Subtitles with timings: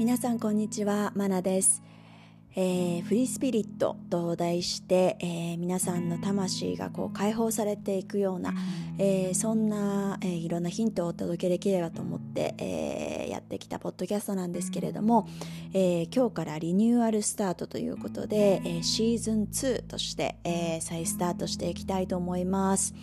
[0.00, 1.82] 皆さんこんにちはマナです、
[2.56, 8.54] えーフリースピリットと題して、えー皆さんの魂がこう解放されていくような、
[8.96, 15.28] えーそんな、えいろんなヒントをお届けできればと思って、えやってきたポッドキャストなんですけれども、
[15.74, 22.94] え今日からリニューアルスタートということで、えシーズン2として、え再スタートしていきたいと思います。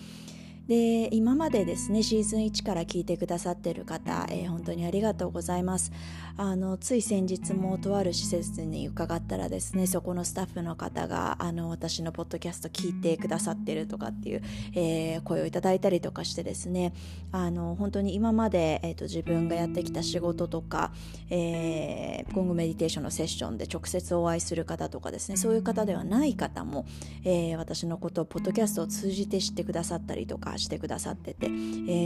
[0.68, 5.92] で今までですねシーズン1から聞いてくださってる方、えー本当にありがとうございます。
[6.36, 14.42] あのつい先日もとある施設に伺ったらですねそこのスタッフの方があの私のポッドキャスト聞いてくださってるとかっていう、
[14.74, 16.94] えー声をいただいたりとかしてですね
[17.32, 20.92] あの本当に今まで、えー、と自分がやってきた仕事とか、
[21.30, 26.86] えー、ゴングメディテーションのセッションで直接お会いする方とかですねそういう方ではない方も、
[27.24, 31.50] えー私のことをポッドキャストを通じて知ってくださったりとかしてくださってて、え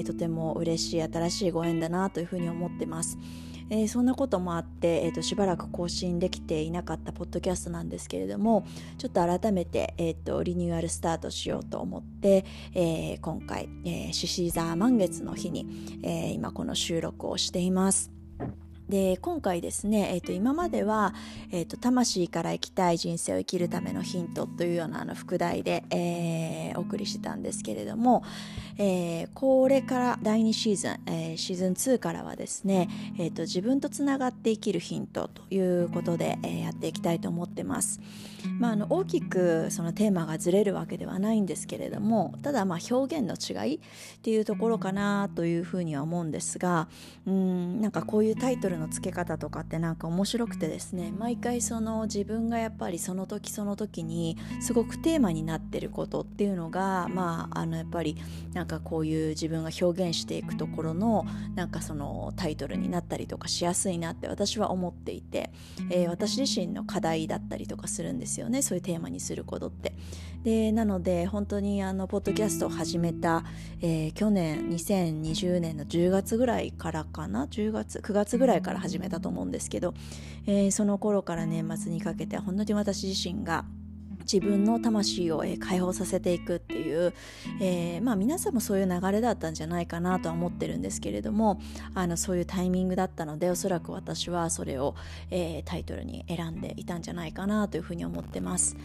[0.01, 3.17] ーとても嬉しい新しいご縁だなというふうに思ってます。
[3.69, 8.65] えーそんなこともあって、えーとしばらく更新できていなかったポッドキャストなんですけれども
[8.97, 13.69] ちょっと改めて、えーとリニューアルスタートしようと思って、えー今回
[14.11, 18.20] 獅子、座満月の日に、えー今この収録をしています。
[18.91, 21.13] で今回ですね、えー、と今までは、
[21.49, 28.23] えーと「魂から生きたい人生を生きるためのヒント」というようなあの副題で、えーお送りしてたんですけれども、
[28.77, 38.01] えーこれから第2シーズン、えーシーズン2からはですね、えーと自分とつながって生きるヒントということで、えーやっていきたいと思ってます。
[38.59, 43.79] まあ、あの大きくそのテーマがずれるわけではないんですけれどもただまあ表現の違いっ
[44.21, 46.87] ていうところかなというふうには思うんですが
[47.25, 58.17] うんなんかこういうタイトルの付け方とかってなんか面白くてですね毎回その自分がやっぱりその時その時にすごくテーマになってることっていうのがまああのやっぱり
[58.53, 61.25] なんかこういう自分が表現していくところの
[61.55, 65.49] なんかそのタイトルになったりとかしやすいなって私は思っていて、
[65.89, 69.93] えー私自身の課題だったりとかするんですですよねそういうテーマにすることって。
[70.43, 73.43] でなので本当にあのポッドキャストを始めた、
[73.81, 79.93] えー去年2020年の10月ぐらいからかな？10月9月ぐらいから始めたと思うんですけど、
[80.47, 83.65] えーその頃から年末にかけて本当に私自身が
[84.31, 87.13] 自分の魂をえー解放させていくっていう、
[87.59, 91.59] えーまあ皆さんもそういう流れだったんじゃないかなとは思ってるんですけれども
[91.93, 94.95] あのそういうタイミングだったのでおそらく私はそれを、
[95.29, 98.75] えータイトルに選んでいたんじゃないかなというふうに思ってます。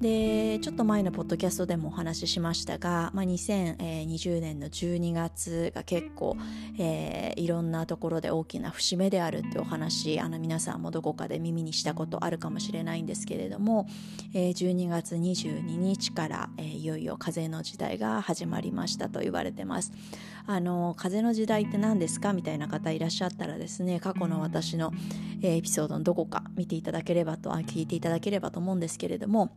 [0.00, 6.36] でちょっと前のポッドキャストでもお話ししましたが、まあ、2020年の12月が結構、
[6.78, 13.86] えーいろんなところで大きな節目であるってお話あの皆さんもどこかで耳にしたことあるかもしれないんですけれども、
[14.34, 19.92] えー12月22日から、えーいよいよ風の時代が始まりましたと言われてます。
[20.46, 24.92] あの風の時代って何ですかみたいな方いらっしゃったらですね過去の私の、
[25.42, 29.50] エピソードのどこか見ていただければと聞いていただければと思うんですけれども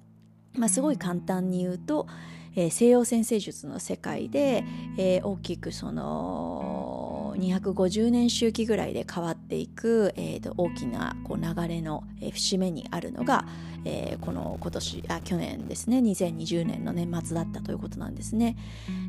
[0.56, 2.08] まあ、すごい簡単に言うと、
[2.56, 4.64] えー西洋占星術の世界で、
[4.98, 6.99] えー大きくその
[7.40, 13.46] 250年周期ぐらいで変わっていく、えーと大きなこう流れの、節目にあるのが、
[13.86, 18.58] えーこの今年あ去年ですね2020年の年末だったということなんですね。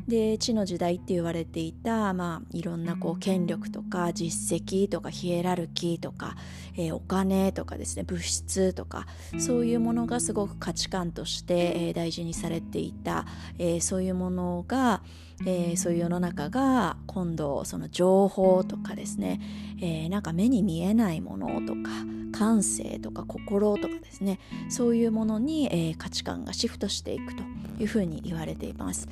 [0.07, 6.35] で地の時代って言われていた、まあ、いろんなこう権力とか実績とかヒエラルキーとか、
[6.75, 9.05] えーお金とかですね物質とか
[9.37, 13.25] そういうものがすごく価値観として、えー大事にされていた、
[13.59, 15.01] えーそういうものが、
[15.45, 19.39] えーそういう世の中が今度その情報とかですね、
[19.81, 21.89] えーなんか目に見えないものとか
[22.31, 27.43] 感性とか心とかですねそういうものに、えー価値観がシフトしていくと
[27.79, 29.07] いうふうに言われています。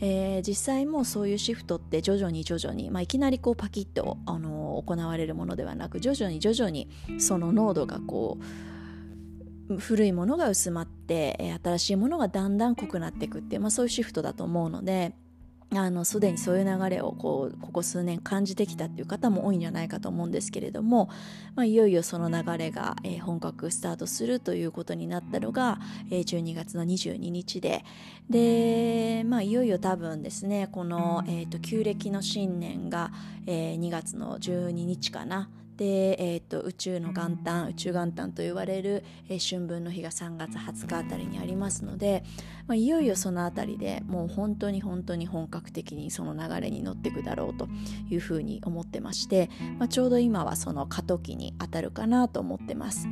[0.00, 6.88] えー実際もそういうシフトって徐々に徐々に、まあ、いきなりこうパキッと、あの行われるものではなく徐々に徐々に
[7.18, 8.38] その濃度がこ
[9.68, 15.14] う古いものが薄まって新しいものがだんだん濃くなっていくっていう、まあ、そういうシフトだと思うので。
[15.74, 21.08] あのすでにそういう流れをこうここ数年感じてきたっていう方も多いんじゃないかと思うんですけれども、
[21.54, 25.78] まあ、いよいよその流れが、えー本格スタートするということになったのが、
[26.10, 27.84] えー12月の22日で。
[28.28, 33.12] で、まあ、いよいよ多分ですねこの、えー、と旧暦の新年が、
[33.46, 42.22] えー2月の12日かなで、えー、と宇宙の元旦宇宙元旦と言われる、えー春分の日が3月20日あたりにありますので、
[42.66, 47.68] まあ、いよいよそのあたりでもう本当に本当に本格的にその流れに乗っていくだろうと
[48.08, 53.08] いうふうに思ってまして、まあ、ちょうど今はその過渡期に当たるかなと思ってます。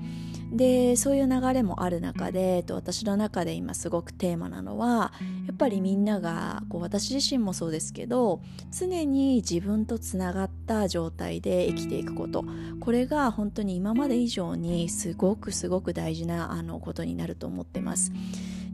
[0.51, 5.13] でそういう流れもある中で、えっと、私の中で今すごくテーマなのは
[5.47, 8.41] やっぱりみんながこう私自身もそうですけど
[8.77, 12.45] 常に自分とつながった状態で生きていくこと。
[12.81, 18.13] これが本当に今まで以上にすごくすごく大事なあのことになると思ってます。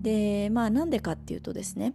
[0.01, 1.95] でまあなんでかっていうとですね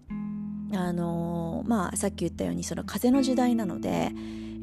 [0.74, 4.12] あのまあさっき言ったようにその風の時代なので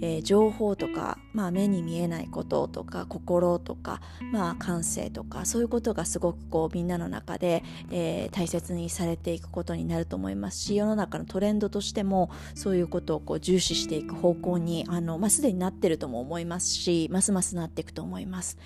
[0.01, 4.01] えー、情報とか、まあ、目に見えないこととか心とか、
[4.33, 18.59] まあ、感性とかそういうことがすごくこうみんなの中で、えー、大切にされていくことになると思いますし世の中のトレンドとしてもそういうことをこう重視していく方向にあの、まあ、すでになってるとも思いますしますますなっていくと思います。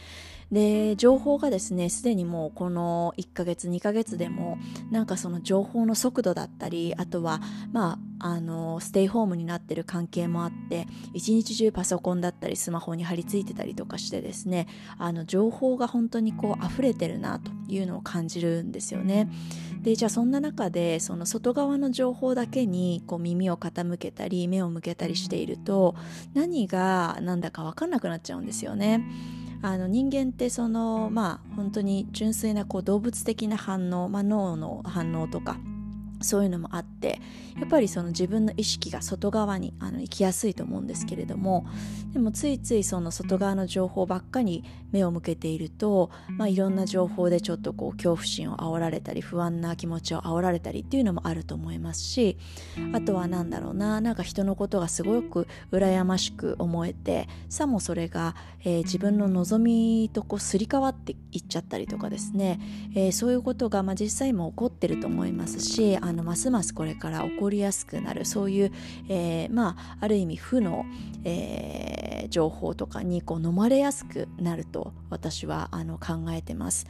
[0.52, 4.58] で情報がですねすでにもうこの1ヶ月2ヶ月でも
[4.90, 7.40] なんかその情報の速度だったりあとは
[7.72, 14.68] まああのステイホームになってる関係もあって一日中パソコンだったりスマホに貼り付いてたりとかしてですね
[14.98, 19.30] あの情報が本当にこう溢れてるなというのを感じるんですよね。
[19.82, 25.96] でじゃあそんな中でその外側の情報だけにこう耳を傾けたり目を向けたりしていると
[26.34, 29.04] 何が何だか分かんなくなっちゃうんですよね。
[29.62, 35.56] あの人間ってそのまあ本当に純粋なこう動物的な反応、まあ、脳の反応とか
[36.22, 37.20] そういうのもあって
[37.58, 41.66] やっぱりその自分の意識が外側にあの行きやすいと思うんですけれども
[42.12, 52.38] でもついついその外側の情報ばっかに目を向けていると、まあ、いろんな情報でちょっとこう恐怖心を煽られたり不安な気持ちを煽られたりっていうのもあると思いますし
[52.92, 62.60] あとは何だろうななんか人のことがすごく羨ましく思えてさもそれが、えー、自分の望みとこうすり替わっていっちゃったりとかですね、
[62.94, 68.72] えー、そういうことが、まあ、実際も起こってると思いますしあのますますこれから起こりやすくなるそういう、
[69.08, 70.84] えー、まあある意味負の、
[71.24, 76.86] えー、情報とかにこう飲まれやすくなると私はあの考えてます。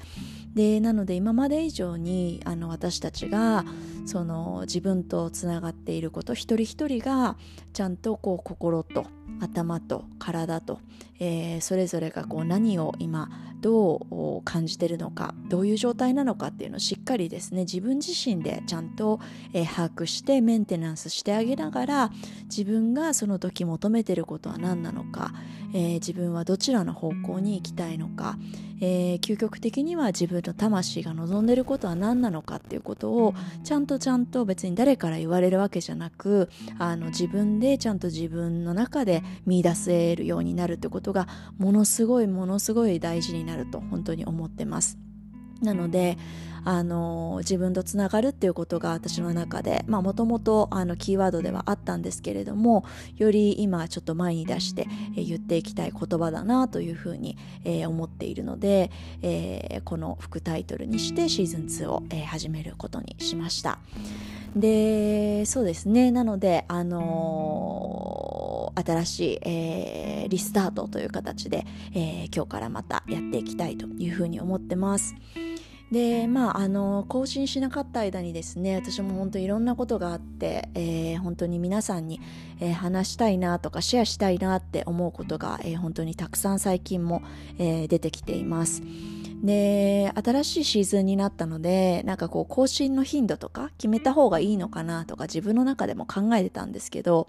[0.54, 3.64] でなので今まで以上にあの私たちが
[4.06, 7.36] その自分とつながっていること一人一人が
[7.72, 9.06] ちゃんとこう心と
[9.42, 10.80] 頭と体と、
[11.18, 13.28] えー、それぞれがこう何を今
[13.60, 19.20] どう感じてるのかどういう状態なのかっていうのをしっかりですね自分自身でちゃんと、
[19.52, 22.10] えー、把握してメンテナンスしてあげながら
[22.44, 25.32] 自分がその時求めてることは何なのか、
[25.74, 28.36] えー、自分はどちらの方向に行きたいのか、
[28.84, 33.32] えー、究極的には自分の魂が望んでることは何なのかっていうことを
[33.62, 36.50] ちゃんとちゃんと別に誰から言われるわけじゃなく
[36.80, 44.98] あの自分でちゃんと自分の中で見出せるようになるってことがものすごいものすごい大事になると本当に思ってます。
[45.62, 46.18] なので
[46.64, 50.68] あの自分とつながるっていうことが私の中でもともと
[50.98, 52.84] キーワードではあったんですけれども
[53.16, 54.86] より今ちょっと前に出して、
[55.16, 58.90] え言っていきたい言葉だなというふうに、えー、思っているので、
[59.22, 63.78] えー、この副タイトルにしてシーズン2を、えー、始めることにしました。
[64.56, 75.14] でそうですねなのであのー、新しい、えー、リスタートという形で、えー、今日からまたやっていきたいというふうに思ってます。
[75.92, 82.18] でまああの更新しなかった間にですね私も本当いろんなことがあって、えー、本当に皆さんに、
[82.60, 87.22] えー、話したいなとかシェアしたいなって思うことが、えー、本当にたくさん最近も、
[87.58, 88.82] え出てきています。
[89.44, 97.26] で新しいシーズンになったのでなんかこう更新の頻度とか決めた方がいいのかなとか自分の中でも考えてたんですけど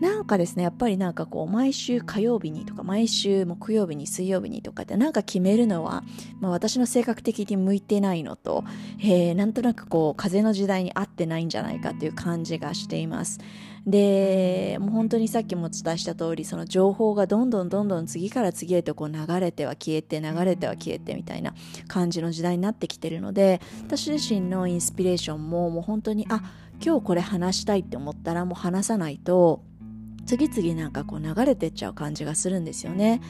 [0.00, 6.04] なんかですねやっぱりなんかこう毎週火曜日にとか毎週木曜日に水曜日にとかってなんか決めるのは、
[6.40, 8.64] まあ、私の性格的に向いてないのと、
[9.00, 13.40] えー、なんとなくこう風の時代に合ってないんじゃないかっていう感じがしています。
[13.86, 21.54] でもう本当にさっきもお伝えした通りその情報がどんどんどんどん次から次へとこう流れては消えて流れては消えてみたいな
[21.86, 26.42] 感じの時代になってきてるので私自身のインスピレーションももう本当にあ
[26.84, 29.62] 今日これ話したいって思ったらもう話さないと
[30.28, 33.22] 次々なんかこう流れてっちゃう感じがするんですよね。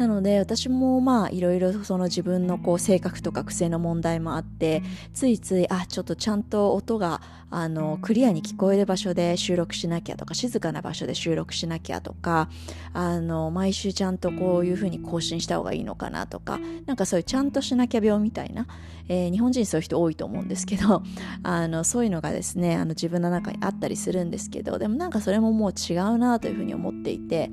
[0.00, 12.48] なので私もまあいろいろその自分のこう性格とか癖の問題もあってついついあちょっとちゃんと音があのクリアに聞こえる場所で収録しなきゃとか静かな場所で収録しなきゃとか
[12.94, 18.66] あの毎週ちゃんとこういうふうに更新した方がいいのかなとかなんかそういうちゃんとしなきゃ病みたいな、
[19.06, 21.02] えー、日本人そういう人多いと思うんですけど
[21.42, 27.50] あのそういうのがですねあの自分の中にあったりするんですけどでもなんかそれももう違うなというふうに思っていて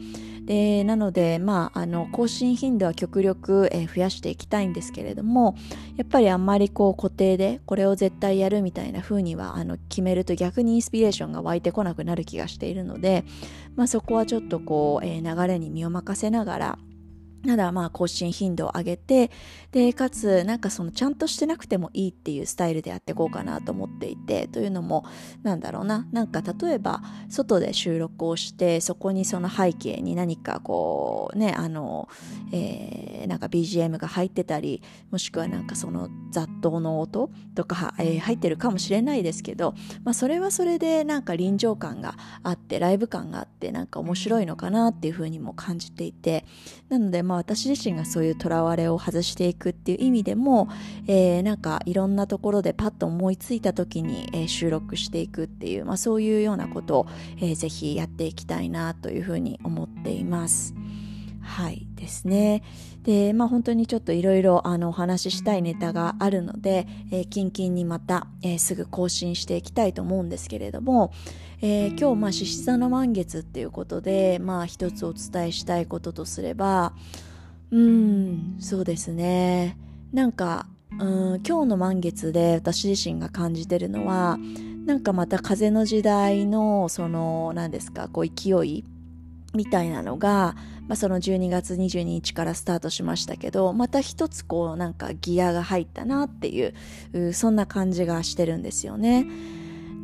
[0.47, 5.55] でなので、まあ、あの更新頻度は極力、えー、増やしていきたいんですけれども
[5.95, 13.23] やっぱりあんまりこう固定でこれを絶対やるみたいな風にはあの決めると逆にインスピレーションが湧いてこなくなる気がしているので、
[13.75, 16.79] まあ、そこはちょっとこう、えー、流れに身を任せながら
[17.47, 19.31] ただまあ更新頻度を上げて
[19.71, 25.05] でかつなんかそのちゃんとしてなくてもいいっていうスタイルでやっていこうかなと思っていてというのも
[25.43, 32.09] なんだろうななんか例えば外で収録をしてそこにその背景に何かこうねあの、
[32.51, 39.73] えー、なんか BGM が入ってたりもしくはなんかその雑踏の音とか、えー、入ってるかもしれないですけど、
[40.03, 46.45] まあ、それはそれでなんか臨場感があってライブ感があってなんか面白いのかなっていうふうにも感じていて
[46.89, 50.69] なのでまあ私自身がそういうとらわれを外していくっていう意味でも、
[51.07, 60.73] えー、なんかいろんなところでパッと思いついた時に、えー、収録していくっていう、まあ、そういうようなことを、えー、ぜひやっていきたいなというふうに思っています。
[61.47, 62.61] はいですね。
[63.03, 71.11] で、まあ本当にちょっといろいろあのお話ししたいネタがあるので、えー、キンキンにまた、えー、すぐ更新していきたいと思うんですけれども、
[71.61, 76.93] えー、今日まあ獅子座の満月っていうことで、まあ一つお伝えしたいこととすれば、
[77.71, 79.77] うん、そうですね。
[80.11, 80.67] なんか、
[80.99, 81.05] う
[81.37, 84.37] ん、今日の満月で私自身が感じてるのは、
[84.85, 88.85] なんかまた風の時代のその何ですかこう勢い
[89.53, 90.55] みたいなのが、
[90.87, 99.27] まあ、その12月22日からスタートしましたけどまた一つこうなんかギアが入ったなっていうそんな感じがしてるんですよね。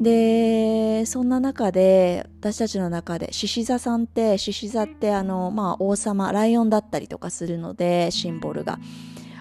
[0.01, 8.79] でそんな中で私たちの中で獅子座さんって獅子座ってあの、まあ、王様ライオンだったりとかするのでシンボルが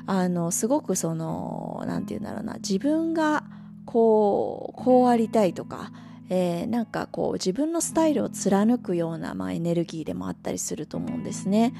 [0.07, 3.45] あのすごくその何て言うんだろうな自分が
[3.87, 5.91] こうこうありたいとか、
[6.35, 11.75] えー、なんかこう自分のスタイルを貫くような、まあ、エネルギーでもあったりすると思うんですね。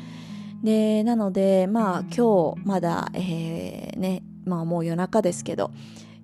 [0.63, 5.71] でなのでまあ今日まだ、えー、ねまあもう夜中ですけど、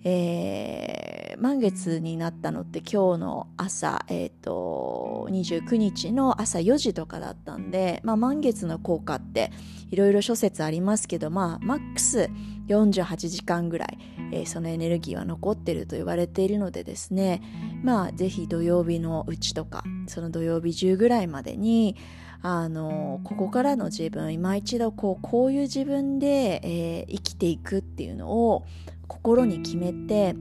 [0.05, 9.53] えー、満月になったのって今日の朝、えーと、29日の朝4時とかだったんで、まあ、満月の効果って
[9.91, 12.31] いろいろ諸説ありますけど、まあ、マックス
[12.69, 13.99] 48時間ぐらい、
[14.33, 17.43] えー、そのエネルギーは残ってると言われているのでですね
[17.83, 21.97] まあぜひ土曜日のうちとかその土曜日中ぐらいまでに
[22.43, 28.65] あのここからの自分今一度こうこういう自分で、えー、生きていくっていうのを
[29.09, 30.37] 心に決めて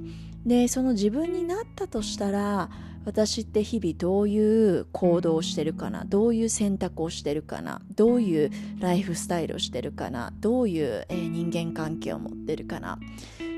[0.46, 2.70] でその自分になったとしたら
[3.06, 13.00] 私って日々どういう行動をしてるかなどういう選択をしてるかなどういうライフスタイルをしてるかなどういう、えー、人間関係を持ってるかな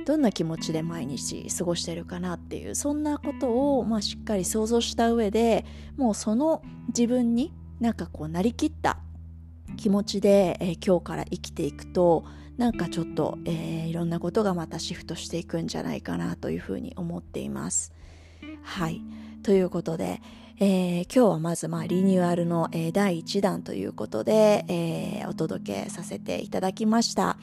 [0.06, 5.66] どんな気持ちで毎日過ごしてるかなっていうそんなことを、まあ、しっかり想像した上で
[5.98, 9.00] もうその自分になんかこうなりきった
[9.78, 12.24] 気持ちで、えー、今日から生きていくと
[12.60, 17.94] なんかちょっと、えー、いろんなことがまたシフトしていくんじゃないかなというふうに思っています。
[18.64, 19.02] はい
[19.44, 20.22] ということで、
[20.60, 27.38] えー、今日はまず、まあ、リニューアルの、えー、第1弾ということで、えー、お届けさせていただきました。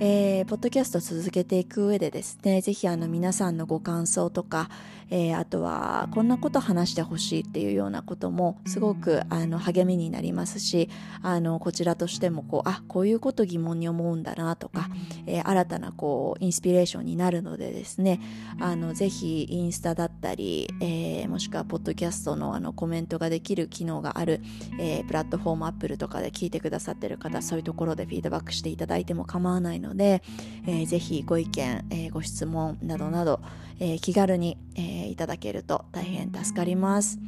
[0.00, 4.68] えー、ポッドキャスト続けていく上でですね、ぜひあの皆さんのご感想とか、
[5.10, 10.88] えー、あとはこんなこと話してほしいっていうようなこともすごくあの励みになりますし、
[11.22, 14.88] あのこちらとしてもこう、あ、こういうこと疑問に思うんだなとか、
[15.26, 18.20] えー、新たなこうインスピレーションになるのでですね、
[18.58, 24.40] あのぜひインスタだったり、えー、もしくはポッドキャストのあのコメントができる機能がある、
[24.80, 30.22] えー、プラットフォームアップルとかで聞いてくださってる方、そういうところでフィードバックしていただいても構わないので、
[30.66, 33.40] えー、ぜひご意見、えー、ご質問などなど、
[33.80, 37.18] えー、気軽に、えー、いただけると大変助かります。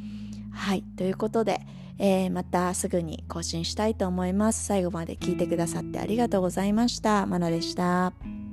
[0.51, 1.61] はい、ということで、
[1.99, 4.65] えー、またすぐに更新したいと思います。
[4.65, 7.25] 最後まで聞いてくださってありがとうございました。
[7.25, 8.44] まなでした。